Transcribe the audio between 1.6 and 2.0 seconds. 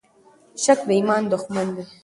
دی.